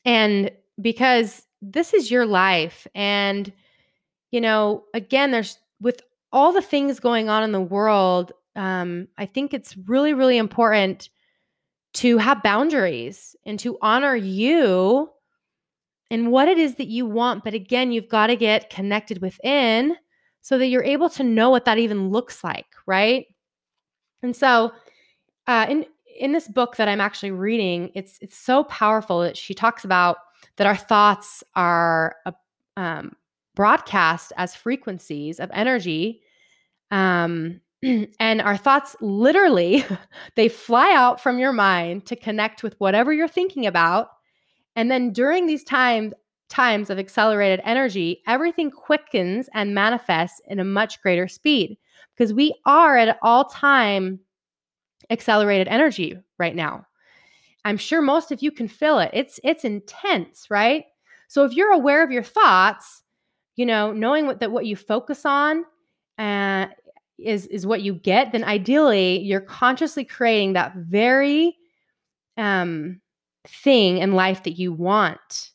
and 0.03 0.51
because 0.82 1.46
this 1.62 1.94
is 1.94 2.10
your 2.10 2.25
life. 2.25 2.88
And, 2.96 3.51
you 4.32 4.41
know, 4.41 4.84
again, 4.94 5.32
there's 5.32 5.58
with 5.80 6.01
all 6.32 6.53
the 6.53 6.62
things 6.62 7.00
going 7.00 7.30
on 7.30 7.44
in 7.44 7.51
the 7.51 7.62
world, 7.62 8.32
um, 8.56 9.08
I 9.18 9.25
think 9.25 9.53
it's 9.53 9.75
really, 9.77 10.13
really 10.13 10.38
important 10.38 11.10
to 11.94 12.18
have 12.18 12.44
boundaries 12.44 13.36
and 13.46 13.60
to 13.60 13.77
honor 13.82 14.15
you 14.15 15.10
and 16.10 16.32
what 16.32 16.48
it 16.48 16.58
is 16.58 16.75
that 16.75 16.88
you 16.88 17.06
want. 17.06 17.44
But 17.44 17.53
again, 17.53 17.91
you've 17.91 18.10
got 18.10 18.27
to 18.27 18.36
get 18.36 18.70
connected 18.70 19.22
within 19.22 19.96
so 20.41 20.58
that 20.58 20.68
you're 20.68 20.84
able 20.84 21.10
to 21.10 21.24
know 21.24 21.50
what 21.50 21.65
that 21.65 21.77
even 21.77 22.10
looks 22.10 22.44
like, 22.44 22.68
right? 22.86 23.25
And 24.24 24.36
so, 24.36 24.72
uh, 25.48 25.65
in 25.70 25.86
in 26.20 26.34
this 26.34 26.48
book 26.48 26.75
that 26.75 26.88
I'm 26.88 27.01
actually 27.01 27.32
reading, 27.32 27.91
it's 27.96 28.20
it's 28.22 28.38
so 28.38 28.63
powerful 28.65 29.22
that 29.22 29.38
she 29.38 29.53
talks 29.53 29.84
about 29.86 30.18
that 30.57 30.67
our 30.67 30.75
thoughts 30.75 31.43
are 31.55 32.15
uh, 32.25 32.31
um, 32.77 33.15
broadcast 33.55 34.33
as 34.38 34.55
frequencies 34.55 35.39
of 35.39 35.50
energy. 35.53 36.21
Um, 36.89 37.62
and 38.19 38.41
our 38.41 38.57
thoughts 38.57 38.95
literally 39.01 39.83
they 40.36 40.48
fly 40.48 40.93
out 40.93 41.19
from 41.19 41.39
your 41.39 41.53
mind 41.53 42.05
to 42.05 42.15
connect 42.15 42.63
with 42.63 42.79
whatever 42.79 43.12
you're 43.12 43.27
thinking 43.27 43.65
about 43.65 44.10
and 44.75 44.91
then 44.91 45.12
during 45.12 45.48
these 45.48 45.63
times 45.63 46.13
times 46.50 46.89
of 46.89 47.00
accelerated 47.00 47.62
energy 47.63 48.21
everything 48.27 48.69
quickens 48.69 49.50
and 49.53 49.74
manifests 49.74 50.41
in 50.48 50.60
a 50.60 50.63
much 50.63 51.01
greater 51.01 51.27
speed 51.27 51.77
because 52.15 52.33
we 52.33 52.53
are 52.65 52.98
at 52.98 53.17
all 53.24 53.45
time 53.45 54.19
accelerated 55.10 55.67
energy 55.67 56.15
right 56.38 56.55
now 56.55 56.86
I'm 57.65 57.77
sure 57.77 58.01
most 58.01 58.32
of 58.32 58.41
you 58.41 58.51
can 58.51 58.68
feel 58.68 59.00
it. 59.00 59.12
It's 59.13 59.39
it's 59.44 59.63
intense, 59.63 60.48
right? 60.50 60.86
So 61.27 61.46
if 61.46 61.53
you're 61.53 61.72
aware 61.72 62.03
of 62.03 62.12
your 62.12 62.24
thoughts, 62.24 63.03
you 63.56 63.65
know, 63.65 63.91
knowing 63.94 64.25
what 64.25 64.39
that 64.39 64.51
what 64.51 64.65
you 64.65 64.75
focus 64.75 65.25
on 65.25 65.65
uh, 66.18 66.68
is 67.20 67.46
is 67.48 67.65
what 67.65 67.82
you 67.82 67.96
get, 67.96 68.32
then 68.32 68.44
ideally 68.44 69.20
you're 69.20 69.41
consciously 69.41 70.03
creating 70.03 70.53
that 70.53 70.75
very 70.75 71.56
um, 72.38 73.00
thing 73.48 74.00
in 74.00 74.13
life 74.13 74.44
that 74.44 74.58
you 74.58 74.74
want. 74.74 75.51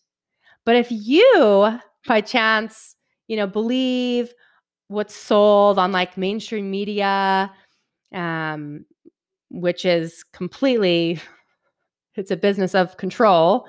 But 0.64 0.76
if 0.76 0.88
you, 0.90 1.78
by 2.06 2.20
chance, 2.20 2.96
you 3.28 3.36
know, 3.36 3.46
believe 3.46 4.32
what's 4.88 5.14
sold 5.14 5.78
on 5.78 5.92
like 5.92 6.16
mainstream 6.16 6.70
media, 6.70 7.52
um, 8.12 8.84
which 9.50 9.84
is 9.84 10.24
completely 10.32 11.20
it's 12.18 12.30
a 12.30 12.36
business 12.36 12.74
of 12.74 12.96
control, 12.96 13.66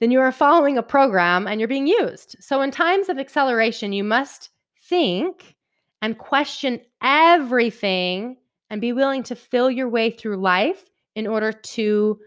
then 0.00 0.10
you 0.10 0.20
are 0.20 0.32
following 0.32 0.76
a 0.76 0.82
program 0.82 1.46
and 1.46 1.60
you're 1.60 1.68
being 1.68 1.86
used. 1.86 2.36
So, 2.40 2.60
in 2.62 2.70
times 2.70 3.08
of 3.08 3.18
acceleration, 3.18 3.92
you 3.92 4.04
must 4.04 4.50
think 4.88 5.56
and 6.02 6.18
question 6.18 6.80
everything 7.02 8.36
and 8.70 8.80
be 8.80 8.92
willing 8.92 9.22
to 9.24 9.36
fill 9.36 9.70
your 9.70 9.88
way 9.88 10.10
through 10.10 10.36
life 10.36 10.84
in 11.14 11.26
order 11.26 11.52
to, 11.52 12.18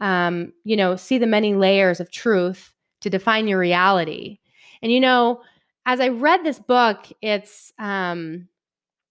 um, 0.00 0.52
you 0.64 0.76
know, 0.76 0.96
see 0.96 1.18
the 1.18 1.26
many 1.26 1.54
layers 1.54 2.00
of 2.00 2.10
truth 2.10 2.72
to 3.00 3.10
define 3.10 3.48
your 3.48 3.58
reality. 3.58 4.38
And, 4.82 4.92
you 4.92 5.00
know, 5.00 5.42
as 5.86 6.00
I 6.00 6.08
read 6.08 6.44
this 6.44 6.58
book, 6.58 7.06
it's, 7.22 7.72
um, 7.78 8.48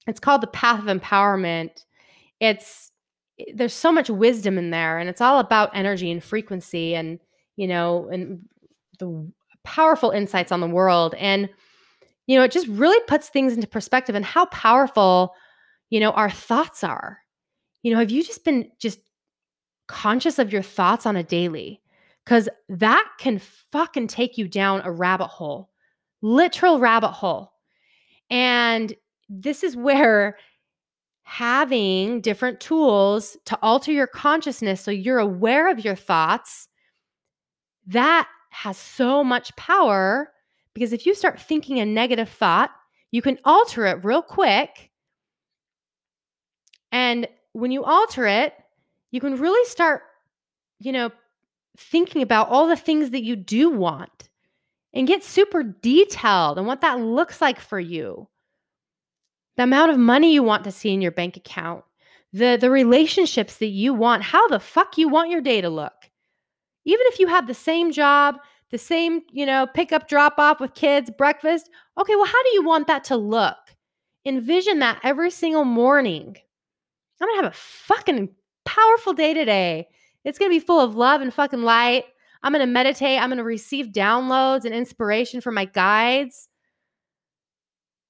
it's 0.07 0.19
called 0.19 0.41
The 0.41 0.47
Path 0.47 0.79
of 0.79 0.85
Empowerment. 0.85 1.83
It's 2.39 2.91
there's 3.53 3.73
so 3.73 3.91
much 3.91 4.09
wisdom 4.09 4.57
in 4.57 4.71
there 4.71 4.97
and 4.97 5.09
it's 5.09 5.21
all 5.21 5.39
about 5.39 5.71
energy 5.73 6.11
and 6.11 6.23
frequency 6.23 6.95
and 6.95 7.19
you 7.55 7.67
know 7.67 8.09
and 8.09 8.41
the 8.99 9.31
powerful 9.63 10.11
insights 10.11 10.51
on 10.51 10.61
the 10.61 10.67
world. 10.67 11.15
And 11.15 11.49
you 12.27 12.37
know 12.37 12.43
it 12.43 12.51
just 12.51 12.67
really 12.67 12.99
puts 13.07 13.29
things 13.29 13.53
into 13.53 13.67
perspective 13.67 14.15
and 14.15 14.25
how 14.25 14.45
powerful 14.47 15.33
you 15.89 15.99
know 15.99 16.11
our 16.11 16.29
thoughts 16.29 16.83
are. 16.83 17.19
You 17.83 17.93
know 17.93 17.99
have 17.99 18.11
you 18.11 18.23
just 18.23 18.43
been 18.45 18.69
just 18.79 18.99
conscious 19.87 20.39
of 20.39 20.51
your 20.51 20.61
thoughts 20.61 21.05
on 21.05 21.15
a 21.15 21.23
daily? 21.23 21.81
Cuz 22.25 22.49
that 22.69 23.07
can 23.19 23.39
fucking 23.71 24.07
take 24.07 24.37
you 24.37 24.47
down 24.47 24.81
a 24.83 24.91
rabbit 24.91 25.27
hole 25.27 25.69
literal 26.25 26.79
rabbit 26.79 27.11
hole. 27.11 27.51
And 28.29 28.93
this 29.29 29.63
is 29.63 29.75
where 29.75 30.37
having 31.25 32.21
different 32.21 32.59
tools 32.59 33.35
to 33.45 33.57
alter 33.61 33.91
your 33.91 34.07
consciousness 34.07 34.79
so 34.79 34.91
you're 34.91 35.19
aware 35.19 35.69
of 35.69 35.83
your 35.83 35.95
thoughts, 35.95 36.69
that 37.87 38.27
has 38.51 38.77
so 38.77 39.23
much 39.23 39.53
power 39.55 40.31
because 40.73 40.93
if 40.93 41.05
you 41.05 41.15
start 41.15 41.41
thinking 41.41 41.79
a 41.79 41.85
negative 41.85 42.29
thought, 42.29 42.71
you 43.11 43.21
can 43.21 43.39
alter 43.43 43.85
it 43.85 44.05
real 44.05 44.21
quick. 44.21 44.91
And 46.91 47.27
when 47.53 47.71
you 47.71 47.83
alter 47.83 48.27
it, 48.27 48.53
you 49.11 49.19
can 49.19 49.37
really 49.37 49.67
start, 49.67 50.03
you 50.79 50.91
know, 50.91 51.11
thinking 51.77 52.21
about 52.21 52.49
all 52.49 52.67
the 52.67 52.75
things 52.75 53.09
that 53.11 53.23
you 53.23 53.35
do 53.35 53.69
want 53.69 54.29
and 54.93 55.07
get 55.07 55.23
super 55.23 55.63
detailed 55.63 56.57
and 56.57 56.67
what 56.67 56.81
that 56.81 56.99
looks 56.99 57.41
like 57.41 57.59
for 57.59 57.79
you 57.79 58.27
the 59.57 59.63
amount 59.63 59.91
of 59.91 59.97
money 59.97 60.33
you 60.33 60.43
want 60.43 60.63
to 60.65 60.71
see 60.71 60.93
in 60.93 61.01
your 61.01 61.11
bank 61.11 61.37
account, 61.37 61.83
the 62.33 62.57
the 62.59 62.69
relationships 62.69 63.57
that 63.57 63.67
you 63.67 63.93
want, 63.93 64.23
how 64.23 64.47
the 64.47 64.59
fuck 64.59 64.97
you 64.97 65.07
want 65.07 65.29
your 65.29 65.41
day 65.41 65.61
to 65.61 65.69
look. 65.69 65.93
Even 66.85 67.05
if 67.07 67.19
you 67.19 67.27
have 67.27 67.47
the 67.47 67.53
same 67.53 67.91
job, 67.91 68.37
the 68.71 68.77
same, 68.77 69.21
you 69.31 69.45
know, 69.45 69.67
pick 69.73 69.91
up, 69.91 70.07
drop 70.07 70.35
off 70.37 70.59
with 70.59 70.73
kids, 70.73 71.09
breakfast. 71.09 71.69
Okay, 71.99 72.15
well, 72.15 72.25
how 72.25 72.43
do 72.43 72.49
you 72.53 72.63
want 72.63 72.87
that 72.87 73.03
to 73.05 73.15
look? 73.15 73.57
Envision 74.25 74.79
that 74.79 74.99
every 75.03 75.31
single 75.31 75.65
morning. 75.65 76.35
I'm 77.21 77.27
gonna 77.27 77.43
have 77.43 77.51
a 77.51 77.55
fucking 77.55 78.29
powerful 78.65 79.13
day 79.13 79.33
today. 79.33 79.87
It's 80.23 80.37
gonna 80.37 80.49
be 80.49 80.59
full 80.59 80.81
of 80.81 80.95
love 80.95 81.21
and 81.21 81.33
fucking 81.33 81.61
light. 81.61 82.05
I'm 82.43 82.51
gonna 82.51 82.67
meditate. 82.67 83.19
I'm 83.19 83.29
gonna 83.29 83.43
receive 83.43 83.87
downloads 83.87 84.65
and 84.65 84.73
inspiration 84.73 85.41
from 85.41 85.55
my 85.55 85.65
guides. 85.65 86.49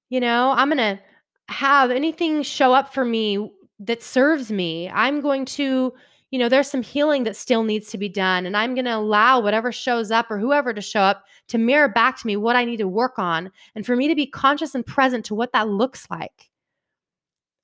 You 0.08 0.20
know, 0.20 0.52
I'm 0.56 0.68
gonna 0.68 1.00
have 1.48 1.90
anything 1.90 2.42
show 2.42 2.72
up 2.72 2.92
for 2.92 3.04
me 3.04 3.50
that 3.80 4.02
serves 4.02 4.50
me. 4.50 4.90
I'm 4.90 5.20
going 5.20 5.44
to, 5.46 5.92
you 6.30 6.38
know, 6.38 6.48
there's 6.48 6.70
some 6.70 6.82
healing 6.82 7.24
that 7.24 7.36
still 7.36 7.62
needs 7.62 7.90
to 7.90 7.98
be 7.98 8.08
done. 8.08 8.46
And 8.46 8.56
I'm 8.56 8.74
going 8.74 8.86
to 8.86 8.96
allow 8.96 9.40
whatever 9.40 9.70
shows 9.70 10.10
up 10.10 10.30
or 10.30 10.38
whoever 10.38 10.72
to 10.72 10.80
show 10.80 11.00
up 11.00 11.24
to 11.48 11.58
mirror 11.58 11.88
back 11.88 12.18
to 12.20 12.26
me 12.26 12.36
what 12.36 12.56
I 12.56 12.64
need 12.64 12.78
to 12.78 12.88
work 12.88 13.18
on 13.18 13.50
and 13.74 13.84
for 13.84 13.96
me 13.96 14.08
to 14.08 14.14
be 14.14 14.26
conscious 14.26 14.74
and 14.74 14.84
present 14.84 15.24
to 15.26 15.34
what 15.34 15.52
that 15.52 15.68
looks 15.68 16.06
like. 16.10 16.50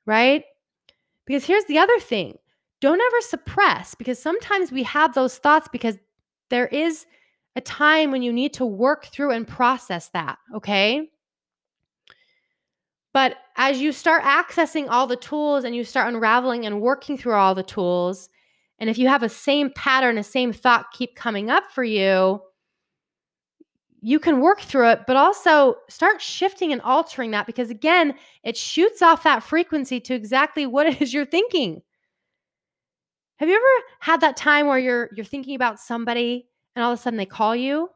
Right? 0.07 0.45
Because 1.25 1.45
here's 1.45 1.65
the 1.65 1.79
other 1.79 1.99
thing 1.99 2.39
don't 2.81 3.01
ever 3.01 3.21
suppress 3.21 3.95
because 3.95 4.19
sometimes 4.19 4.73
we 4.73 4.83
have 4.83 5.15
those 5.15 5.39
thoughts 5.39 5.69
because 5.71 5.97
there 6.51 6.67
is 6.67 7.07
a 7.55 7.61
time 7.61 8.11
when 8.11 8.23
you 8.23 8.33
need 8.33 8.53
to 8.55 8.67
work 8.67 9.07
through 9.07 9.31
and 9.31 9.47
process 9.47 10.09
that. 10.11 10.39
Okay. 10.55 11.11
But 13.13 13.37
as 13.57 13.81
you 13.81 13.93
start 13.93 14.23
accessing 14.23 14.89
all 14.89 15.07
the 15.07 15.17
tools 15.17 15.65
and 15.65 15.75
you 15.75 15.85
start 15.85 16.13
unraveling 16.13 16.67
and 16.67 16.81
working 16.81 17.19
through 17.19 17.35
all 17.35 17.55
the 17.55 17.63
tools, 17.63 18.29
and 18.79 18.89
if 18.89 18.99
you 18.99 19.09
have 19.09 19.23
a 19.23 19.29
same 19.29 19.71
pattern, 19.75 20.19
a 20.19 20.23
same 20.25 20.53
thought 20.53 20.93
keep 20.93 21.15
coming 21.15 21.51
up 21.51 21.71
for 21.71 21.85
you, 21.85 22.41
you 24.01 24.19
can 24.19 24.41
work 24.41 24.61
through 24.61 24.91
it, 24.91 25.01
but 25.07 25.17
also 25.17 25.77
start 25.89 26.21
shifting 26.21 26.73
and 26.73 26.83
altering 26.83 27.31
that 27.31 27.47
because 27.47 27.71
again, 27.71 28.15
it 28.43 28.57
shoots 28.57 29.01
off 29.01 29.23
that 29.23 29.45
frequency 29.45 30.01
to 30.01 30.15
exactly 30.15 30.67
what 30.67 30.87
it 30.89 31.01
is 31.01 31.15
you're 31.15 31.25
thinking. 31.25 31.83
Have 33.37 33.49
you 33.49 33.57
ever 33.57 33.85
had 34.01 34.21
that 34.21 34.37
time 34.37 34.67
where 34.67 34.79
you're 34.79 35.11
you're 35.15 35.25
thinking 35.25 35.55
about 35.55 35.81
somebody 35.81 36.49
and 36.75 36.85
all 36.85 36.93
of 36.93 36.99
a 36.99 37.03
sudden 37.03 37.17
they 37.17 37.27
call 37.27 37.55
you? 37.55 37.89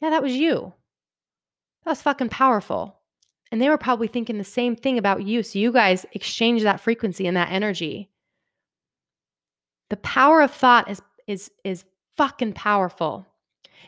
Yeah, 0.00 0.10
that 0.10 0.22
was 0.22 0.34
you. 0.34 0.72
That 1.84 1.92
was 1.92 2.02
fucking 2.02 2.28
powerful. 2.28 3.01
And 3.52 3.60
they 3.60 3.68
were 3.68 3.78
probably 3.78 4.08
thinking 4.08 4.38
the 4.38 4.44
same 4.44 4.74
thing 4.74 4.96
about 4.96 5.24
you. 5.24 5.42
So 5.42 5.58
you 5.58 5.72
guys 5.72 6.06
exchange 6.12 6.62
that 6.62 6.80
frequency 6.80 7.26
and 7.26 7.36
that 7.36 7.52
energy. 7.52 8.08
The 9.90 9.98
power 9.98 10.40
of 10.40 10.50
thought 10.50 10.90
is 10.90 11.02
is 11.26 11.50
is 11.62 11.84
fucking 12.16 12.54
powerful. 12.54 13.26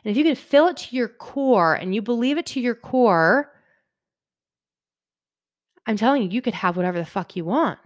And 0.04 0.10
if 0.10 0.18
you 0.18 0.24
can 0.24 0.34
feel 0.34 0.68
it 0.68 0.76
to 0.76 0.94
your 0.96 1.08
core 1.08 1.74
and 1.74 1.94
you 1.94 2.02
believe 2.02 2.36
it 2.36 2.44
to 2.46 2.60
your 2.60 2.74
core, 2.74 3.50
I'm 5.86 5.96
telling 5.96 6.22
you, 6.22 6.28
you 6.28 6.42
could 6.42 6.54
have 6.54 6.76
whatever 6.76 6.98
the 6.98 7.06
fuck 7.06 7.34
you 7.34 7.46
want. 7.46 7.78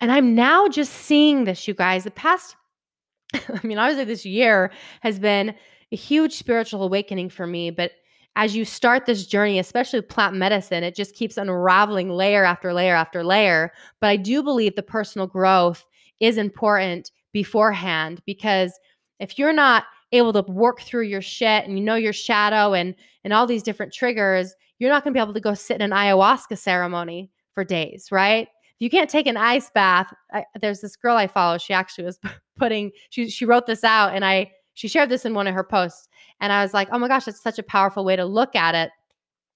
And 0.00 0.10
I'm 0.10 0.34
now 0.34 0.66
just 0.66 0.92
seeing 0.92 1.44
this, 1.44 1.68
you 1.68 1.74
guys. 1.74 2.02
The 2.02 2.10
past, 2.10 2.56
I 3.34 3.60
mean, 3.62 3.78
obviously, 3.78 4.06
this 4.06 4.26
year 4.26 4.72
has 5.02 5.20
been 5.20 5.54
a 5.92 5.96
huge 5.96 6.34
spiritual 6.34 6.82
awakening 6.82 7.28
for 7.28 7.46
me. 7.46 7.70
But 7.70 7.92
as 8.36 8.56
you 8.56 8.64
start 8.64 9.04
this 9.04 9.26
journey, 9.26 9.58
especially 9.58 10.00
plant 10.00 10.34
medicine, 10.34 10.84
it 10.84 10.94
just 10.94 11.14
keeps 11.14 11.36
unraveling 11.36 12.08
layer 12.08 12.44
after 12.44 12.72
layer 12.72 12.94
after 12.94 13.22
layer. 13.22 13.72
But 14.00 14.08
I 14.08 14.16
do 14.16 14.42
believe 14.42 14.74
the 14.74 14.82
personal 14.82 15.26
growth 15.26 15.86
is 16.20 16.38
important 16.38 17.10
beforehand 17.32 18.22
because 18.24 18.78
if 19.20 19.38
you're 19.38 19.52
not 19.52 19.84
able 20.12 20.32
to 20.32 20.42
work 20.50 20.80
through 20.80 21.04
your 21.04 21.22
shit 21.22 21.64
and 21.64 21.78
you 21.78 21.84
know 21.84 21.94
your 21.94 22.12
shadow 22.12 22.74
and 22.74 22.94
and 23.24 23.32
all 23.32 23.46
these 23.46 23.62
different 23.62 23.92
triggers, 23.92 24.54
you're 24.78 24.90
not 24.90 25.04
going 25.04 25.12
to 25.12 25.18
be 25.18 25.22
able 25.22 25.34
to 25.34 25.40
go 25.40 25.54
sit 25.54 25.76
in 25.76 25.82
an 25.82 25.90
ayahuasca 25.90 26.58
ceremony 26.58 27.30
for 27.54 27.64
days, 27.64 28.08
right? 28.10 28.48
If 28.48 28.80
you 28.80 28.90
can't 28.90 29.10
take 29.10 29.26
an 29.26 29.36
ice 29.36 29.70
bath, 29.70 30.12
I, 30.32 30.44
there's 30.60 30.80
this 30.80 30.96
girl 30.96 31.16
I 31.16 31.26
follow. 31.26 31.58
She 31.58 31.72
actually 31.72 32.04
was 32.04 32.18
putting 32.58 32.92
she 33.10 33.28
she 33.28 33.44
wrote 33.44 33.66
this 33.66 33.84
out 33.84 34.14
and 34.14 34.24
I 34.24 34.50
she 34.74 34.88
shared 34.88 35.08
this 35.08 35.24
in 35.24 35.34
one 35.34 35.46
of 35.46 35.54
her 35.54 35.64
posts 35.64 36.08
and 36.40 36.52
I 36.52 36.62
was 36.62 36.74
like, 36.74 36.88
"Oh 36.92 36.98
my 36.98 37.08
gosh, 37.08 37.24
that's 37.24 37.42
such 37.42 37.58
a 37.58 37.62
powerful 37.62 38.04
way 38.04 38.16
to 38.16 38.24
look 38.24 38.56
at 38.56 38.74
it." 38.74 38.90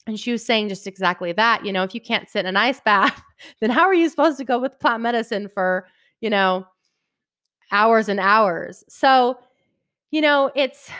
And 0.06 0.18
she 0.18 0.32
was 0.32 0.44
saying 0.44 0.68
just 0.68 0.86
exactly 0.86 1.32
that. 1.32 1.64
You 1.64 1.72
know, 1.72 1.82
if 1.82 1.94
you 1.94 2.00
can't 2.00 2.28
sit 2.28 2.40
in 2.40 2.46
an 2.46 2.56
ice 2.56 2.80
bath, 2.80 3.22
then 3.60 3.70
how 3.70 3.82
are 3.82 3.94
you 3.94 4.08
supposed 4.08 4.38
to 4.38 4.44
go 4.44 4.58
with 4.58 4.78
plant 4.78 5.02
medicine 5.02 5.48
for, 5.48 5.86
you 6.20 6.30
know, 6.30 6.66
hours 7.72 8.08
and 8.08 8.20
hours? 8.20 8.84
So, 8.88 9.38
you 10.10 10.20
know, 10.20 10.50
it's 10.54 10.90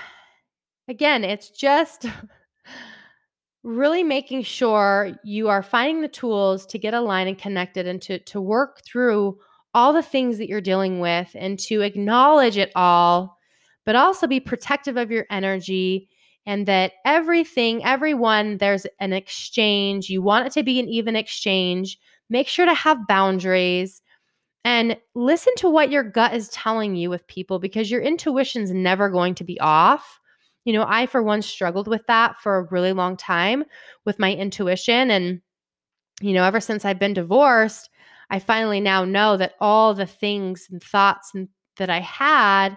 again, 0.88 1.24
it's 1.24 1.50
just 1.50 2.06
really 3.62 4.02
making 4.02 4.42
sure 4.42 5.10
you 5.24 5.48
are 5.48 5.62
finding 5.62 6.00
the 6.00 6.08
tools 6.08 6.66
to 6.66 6.78
get 6.78 6.94
aligned 6.94 7.28
and 7.28 7.38
connected 7.38 7.86
and 7.86 8.00
to, 8.02 8.18
to 8.20 8.40
work 8.40 8.82
through 8.84 9.38
all 9.74 9.92
the 9.92 10.02
things 10.02 10.38
that 10.38 10.48
you're 10.48 10.60
dealing 10.60 11.00
with 11.00 11.28
and 11.34 11.58
to 11.58 11.82
acknowledge 11.82 12.56
it 12.56 12.72
all, 12.74 13.35
but 13.86 13.96
also 13.96 14.26
be 14.26 14.40
protective 14.40 14.98
of 14.98 15.10
your 15.10 15.24
energy 15.30 16.10
and 16.44 16.66
that 16.66 16.92
everything, 17.04 17.82
everyone, 17.84 18.58
there's 18.58 18.86
an 19.00 19.12
exchange. 19.12 20.10
You 20.10 20.20
want 20.20 20.46
it 20.46 20.52
to 20.52 20.62
be 20.62 20.78
an 20.78 20.88
even 20.88 21.16
exchange. 21.16 21.98
Make 22.28 22.48
sure 22.48 22.66
to 22.66 22.74
have 22.74 23.06
boundaries 23.08 24.02
and 24.64 24.96
listen 25.14 25.54
to 25.58 25.70
what 25.70 25.90
your 25.90 26.02
gut 26.02 26.34
is 26.34 26.48
telling 26.48 26.96
you 26.96 27.08
with 27.08 27.26
people 27.28 27.58
because 27.60 27.90
your 27.90 28.00
intuition's 28.00 28.72
never 28.72 29.08
going 29.08 29.34
to 29.36 29.44
be 29.44 29.58
off. 29.60 30.20
You 30.64 30.72
know, 30.72 30.84
I, 30.86 31.06
for 31.06 31.22
one, 31.22 31.40
struggled 31.42 31.86
with 31.86 32.04
that 32.08 32.36
for 32.38 32.56
a 32.56 32.68
really 32.70 32.92
long 32.92 33.16
time 33.16 33.64
with 34.04 34.18
my 34.18 34.34
intuition. 34.34 35.12
And, 35.12 35.40
you 36.20 36.32
know, 36.32 36.42
ever 36.42 36.58
since 36.58 36.84
I've 36.84 36.98
been 36.98 37.14
divorced, 37.14 37.88
I 38.30 38.40
finally 38.40 38.80
now 38.80 39.04
know 39.04 39.36
that 39.36 39.54
all 39.60 39.94
the 39.94 40.06
things 40.06 40.66
and 40.70 40.82
thoughts 40.82 41.30
and, 41.34 41.48
that 41.76 41.90
I 41.90 42.00
had, 42.00 42.76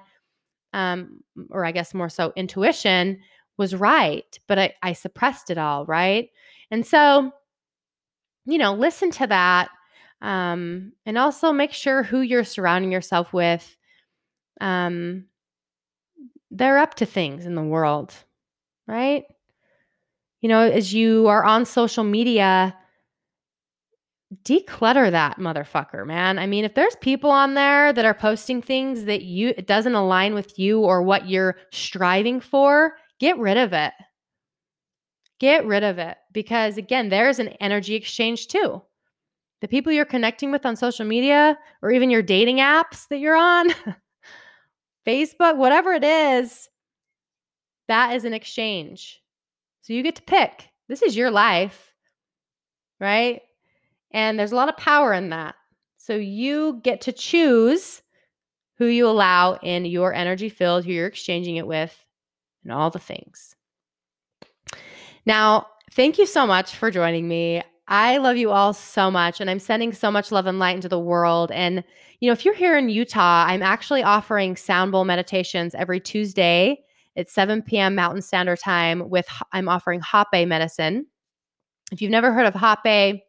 um, 0.74 1.24
or 1.50 1.66
I 1.66 1.72
guess 1.72 1.94
more 1.94 2.10
so 2.10 2.34
intuition, 2.36 3.20
was 3.58 3.76
right, 3.76 4.40
but 4.48 4.58
I, 4.58 4.74
I 4.82 4.94
suppressed 4.94 5.50
it 5.50 5.58
all, 5.58 5.86
right? 5.86 6.30
And 6.72 6.86
so, 6.86 7.32
you 8.46 8.58
know, 8.58 8.74
listen 8.74 9.12
to 9.12 9.28
that 9.28 9.70
um, 10.22 10.94
and 11.06 11.18
also 11.18 11.52
make 11.52 11.74
sure 11.74 12.02
who 12.02 12.22
you're 12.22 12.46
surrounding 12.46 12.92
yourself 12.92 13.34
with. 13.34 13.78
Um, 14.62 15.26
they're 16.52 16.80
up 16.80 16.96
to 16.96 17.06
things 17.06 17.46
in 17.46 17.56
the 17.56 17.62
world, 17.62 18.14
right? 18.88 19.26
You 20.42 20.50
know, 20.50 20.62
as 20.62 20.94
you 20.94 21.28
are 21.28 21.44
on 21.44 21.66
social 21.66 22.06
media, 22.06 22.76
declutter 24.44 25.10
that 25.12 25.38
motherfucker, 25.38 26.06
man. 26.06 26.38
I 26.38 26.46
mean, 26.46 26.64
if 26.64 26.76
there's 26.76 26.96
people 26.98 27.32
on 27.32 27.56
there 27.56 27.92
that 27.94 28.06
are 28.06 28.14
posting 28.14 28.62
things 28.62 29.06
that 29.06 29.24
you 29.24 29.54
it 29.58 29.68
doesn't 29.68 29.96
align 29.96 30.34
with 30.34 30.60
you 30.60 30.82
or 30.82 31.02
what 31.02 31.28
you're 31.28 31.58
striving 31.72 32.40
for, 32.40 32.96
get 33.20 33.38
rid 33.38 33.58
of 33.58 33.74
it. 33.74 33.94
Get 35.40 35.66
rid 35.66 35.84
of 35.84 35.98
it 35.98 36.18
because 36.32 36.78
again, 36.78 37.10
there's 37.10 37.40
an 37.40 37.50
energy 37.60 37.96
exchange 37.96 38.48
too 38.48 38.82
the 39.62 39.68
people 39.68 39.92
you're 39.92 40.06
connecting 40.06 40.52
with 40.52 40.66
on 40.66 40.76
social 40.76 41.06
media 41.06 41.58
or 41.82 41.92
even 41.92 42.10
your 42.10 42.22
dating 42.22 42.58
apps 42.58 43.08
that 43.10 43.20
you're 43.20 43.36
on, 43.36 43.70
Facebook, 45.08 45.58
whatever 45.58 45.94
it 45.94 46.04
is, 46.04 46.70
that 47.88 48.16
is 48.16 48.26
an 48.26 48.34
exchange. 48.34 49.22
So 49.82 49.94
you 49.94 50.04
get 50.04 50.16
to 50.16 50.22
pick. 50.22 50.70
This 50.88 51.02
is 51.02 51.16
your 51.16 51.32
life, 51.32 51.94
right? 53.00 53.42
And 54.12 54.40
there's 54.40 54.52
a 54.52 54.56
lot 54.56 54.70
of 54.70 54.78
power 54.78 55.14
in 55.14 55.30
that. 55.30 55.56
So 55.98 56.16
you 56.16 56.80
get 56.84 57.02
to 57.02 57.12
choose 57.12 58.02
who 58.78 58.86
you 58.86 59.08
allow 59.08 59.56
in 59.62 59.86
your 59.86 60.14
energy 60.14 60.50
field, 60.50 60.86
who 60.86 60.92
you're 60.92 61.08
exchanging 61.08 61.58
it 61.58 61.68
with, 61.68 62.06
and 62.64 62.72
all 62.72 62.90
the 62.90 62.98
things. 62.98 63.56
Now, 65.26 65.68
thank 65.92 66.18
you 66.18 66.26
so 66.26 66.48
much 66.48 66.76
for 66.76 66.90
joining 66.90 67.28
me. 67.28 67.62
I 67.88 68.18
love 68.18 68.38
you 68.38 68.52
all 68.52 68.74
so 68.74 69.12
much, 69.12 69.42
and 69.42 69.50
I'm 69.50 69.60
sending 69.60 69.92
so 69.94 70.10
much 70.10 70.32
love 70.32 70.46
and 70.46 70.60
light 70.60 70.76
into 70.76 70.88
the 70.88 71.00
world. 71.00 71.52
And, 71.52 71.84
you 72.20 72.28
know, 72.28 72.34
if 72.34 72.46
you're 72.46 72.54
here 72.54 72.78
in 72.78 72.90
Utah, 72.90 73.46
I'm 73.48 73.64
actually 73.64 74.04
offering 74.04 74.56
sound 74.56 74.92
bowl 74.92 75.06
meditations 75.06 75.76
every 75.76 76.00
Tuesday 76.00 76.80
at 77.18 77.30
7 77.30 77.64
p.m. 77.64 77.96
Mountain 77.96 78.22
Standard 78.22 78.60
Time 78.60 79.10
with, 79.10 79.28
I'm 79.52 79.68
offering 79.68 80.02
Hape 80.02 80.48
medicine. 80.48 81.08
If 81.92 82.02
you've 82.02 82.12
never 82.12 82.32
heard 82.32 82.46
of 82.46 82.54
Hape, 82.54 83.24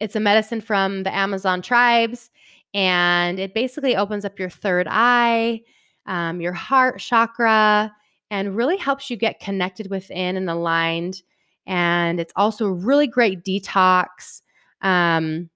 it's 0.00 0.16
a 0.16 0.20
medicine 0.20 0.60
from 0.60 1.02
the 1.02 1.14
Amazon 1.14 1.62
tribes, 1.62 2.30
and 2.72 3.38
it 3.38 3.54
basically 3.54 3.96
opens 3.96 4.24
up 4.24 4.38
your 4.38 4.50
third 4.50 4.86
eye, 4.90 5.62
um, 6.06 6.40
your 6.40 6.52
heart 6.52 6.98
chakra, 6.98 7.92
and 8.30 8.56
really 8.56 8.76
helps 8.76 9.10
you 9.10 9.16
get 9.16 9.40
connected 9.40 9.90
within 9.90 10.36
and 10.36 10.50
aligned 10.50 11.22
and 11.66 12.20
it's 12.20 12.32
also 12.36 12.66
a 12.66 12.72
really 12.72 13.06
great 13.06 13.44
detox 13.44 14.42
um, 14.82 15.48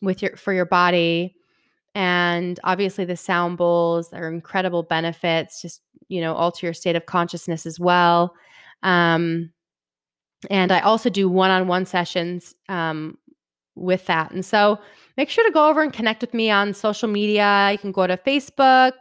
with 0.00 0.22
your 0.22 0.36
for 0.36 0.52
your 0.52 0.66
body 0.66 1.34
and 1.94 2.58
obviously 2.64 3.04
the 3.04 3.16
sound 3.16 3.56
bowls 3.56 4.12
are 4.12 4.28
incredible 4.28 4.82
benefits 4.82 5.62
just 5.62 5.82
you 6.08 6.20
know 6.20 6.34
alter 6.34 6.66
your 6.66 6.74
state 6.74 6.96
of 6.96 7.06
consciousness 7.06 7.66
as 7.66 7.78
well 7.78 8.34
um, 8.82 9.50
and 10.50 10.72
i 10.72 10.80
also 10.80 11.08
do 11.08 11.28
one-on-one 11.28 11.86
sessions 11.86 12.54
um, 12.68 13.16
with 13.76 14.06
that 14.06 14.30
and 14.30 14.44
so 14.44 14.78
make 15.16 15.28
sure 15.28 15.44
to 15.44 15.52
go 15.52 15.68
over 15.68 15.82
and 15.82 15.92
connect 15.92 16.20
with 16.20 16.34
me 16.34 16.50
on 16.50 16.72
social 16.72 17.08
media 17.08 17.70
you 17.72 17.78
can 17.78 17.92
go 17.92 18.06
to 18.06 18.16
facebook 18.18 18.92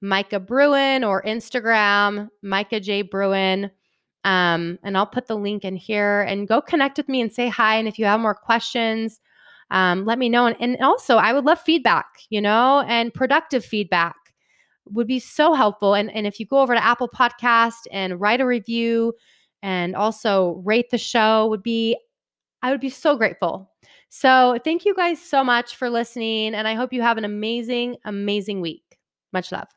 micah 0.00 0.40
bruin 0.40 1.04
or 1.04 1.22
instagram 1.22 2.28
micah 2.42 2.80
j 2.80 3.02
bruin 3.02 3.70
um, 4.26 4.80
and 4.82 4.98
I'll 4.98 5.06
put 5.06 5.28
the 5.28 5.36
link 5.36 5.64
in 5.64 5.76
here 5.76 6.22
and 6.22 6.48
go 6.48 6.60
connect 6.60 6.96
with 6.96 7.08
me 7.08 7.20
and 7.20 7.32
say 7.32 7.48
hi. 7.48 7.76
And 7.76 7.86
if 7.86 7.96
you 7.96 8.06
have 8.06 8.18
more 8.18 8.34
questions, 8.34 9.20
um, 9.70 10.04
let 10.04 10.18
me 10.18 10.28
know. 10.28 10.46
And, 10.46 10.56
and 10.58 10.76
also, 10.82 11.16
I 11.16 11.32
would 11.32 11.44
love 11.44 11.60
feedback, 11.60 12.06
you 12.28 12.40
know, 12.40 12.80
and 12.88 13.14
productive 13.14 13.64
feedback 13.64 14.16
would 14.86 15.06
be 15.06 15.20
so 15.20 15.54
helpful. 15.54 15.94
And, 15.94 16.10
and 16.10 16.26
if 16.26 16.40
you 16.40 16.46
go 16.46 16.58
over 16.58 16.74
to 16.74 16.84
Apple 16.84 17.08
Podcast 17.08 17.86
and 17.92 18.20
write 18.20 18.40
a 18.40 18.46
review 18.46 19.14
and 19.62 19.94
also 19.94 20.60
rate 20.64 20.90
the 20.90 20.98
show, 20.98 21.46
would 21.46 21.62
be 21.62 21.96
I 22.62 22.72
would 22.72 22.80
be 22.80 22.90
so 22.90 23.16
grateful. 23.16 23.70
So 24.08 24.58
thank 24.64 24.84
you 24.84 24.94
guys 24.94 25.20
so 25.20 25.44
much 25.44 25.76
for 25.76 25.90
listening, 25.90 26.54
and 26.54 26.66
I 26.66 26.74
hope 26.74 26.92
you 26.92 27.02
have 27.02 27.18
an 27.18 27.24
amazing, 27.24 27.96
amazing 28.04 28.60
week. 28.60 28.98
Much 29.32 29.52
love. 29.52 29.68